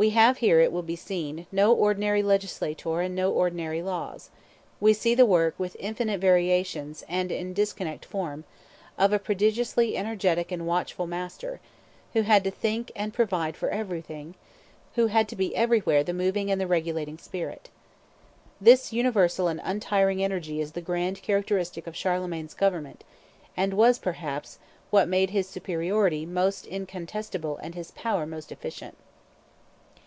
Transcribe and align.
We 0.00 0.10
have 0.10 0.36
here, 0.38 0.60
it 0.60 0.70
will 0.70 0.82
be 0.84 0.94
seen, 0.94 1.48
no 1.50 1.72
ordinary 1.72 2.22
legislator 2.22 3.00
and 3.00 3.16
no 3.16 3.32
ordinary 3.32 3.82
laws: 3.82 4.30
we 4.78 4.92
see 4.94 5.12
the 5.12 5.26
work, 5.26 5.56
with 5.58 5.76
infinite 5.80 6.20
variations 6.20 7.02
and 7.08 7.32
in 7.32 7.52
disconnected 7.52 8.08
form, 8.08 8.44
of 8.96 9.12
a 9.12 9.18
prodigiously 9.18 9.96
energetic 9.96 10.52
and 10.52 10.68
watchful 10.68 11.08
master, 11.08 11.58
who 12.12 12.20
had 12.22 12.44
to 12.44 12.50
think 12.52 12.92
and 12.94 13.12
provide 13.12 13.56
for 13.56 13.70
everything, 13.70 14.36
who 14.94 15.08
had 15.08 15.26
to 15.30 15.34
be 15.34 15.56
everywhere 15.56 16.04
the 16.04 16.12
moving 16.14 16.48
and 16.48 16.60
the 16.60 16.68
regulating 16.68 17.18
spirit. 17.18 17.68
This 18.60 18.92
universal 18.92 19.48
and 19.48 19.60
untiring 19.64 20.22
energy 20.22 20.60
is 20.60 20.70
the 20.74 20.80
grand 20.80 21.22
characteristic 21.22 21.88
of 21.88 21.96
Charlemagne's 21.96 22.54
government, 22.54 23.02
and 23.56 23.74
was, 23.74 23.98
perhaps, 23.98 24.60
what 24.90 25.08
made 25.08 25.30
his 25.30 25.48
superiority 25.48 26.24
most 26.24 26.66
incontestable 26.66 27.56
and 27.56 27.74
his 27.74 27.90
power 27.90 28.26
most 28.26 28.52
efficient. 28.52 28.96